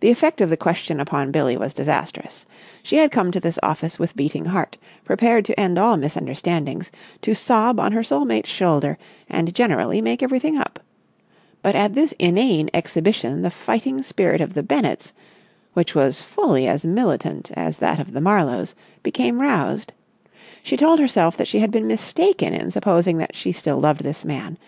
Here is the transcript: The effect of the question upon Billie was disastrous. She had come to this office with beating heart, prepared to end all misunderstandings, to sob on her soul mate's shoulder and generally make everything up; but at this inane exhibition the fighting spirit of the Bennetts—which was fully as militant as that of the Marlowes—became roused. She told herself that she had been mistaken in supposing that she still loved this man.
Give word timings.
The 0.00 0.10
effect 0.10 0.40
of 0.40 0.50
the 0.50 0.56
question 0.56 0.98
upon 0.98 1.30
Billie 1.30 1.56
was 1.56 1.72
disastrous. 1.72 2.46
She 2.82 2.96
had 2.96 3.12
come 3.12 3.30
to 3.30 3.38
this 3.38 3.60
office 3.62 3.96
with 3.96 4.16
beating 4.16 4.46
heart, 4.46 4.76
prepared 5.04 5.44
to 5.44 5.60
end 5.60 5.78
all 5.78 5.96
misunderstandings, 5.96 6.90
to 7.22 7.32
sob 7.32 7.78
on 7.78 7.92
her 7.92 8.02
soul 8.02 8.24
mate's 8.24 8.48
shoulder 8.48 8.98
and 9.28 9.54
generally 9.54 10.00
make 10.02 10.20
everything 10.20 10.56
up; 10.58 10.80
but 11.62 11.76
at 11.76 11.94
this 11.94 12.10
inane 12.18 12.70
exhibition 12.74 13.42
the 13.42 13.52
fighting 13.52 14.02
spirit 14.02 14.40
of 14.40 14.54
the 14.54 14.64
Bennetts—which 14.64 15.94
was 15.94 16.20
fully 16.22 16.66
as 16.66 16.84
militant 16.84 17.52
as 17.54 17.78
that 17.78 18.00
of 18.00 18.14
the 18.14 18.20
Marlowes—became 18.20 19.40
roused. 19.40 19.92
She 20.64 20.76
told 20.76 20.98
herself 20.98 21.36
that 21.36 21.46
she 21.46 21.60
had 21.60 21.70
been 21.70 21.86
mistaken 21.86 22.52
in 22.52 22.72
supposing 22.72 23.18
that 23.18 23.36
she 23.36 23.52
still 23.52 23.78
loved 23.78 24.02
this 24.02 24.24
man. 24.24 24.58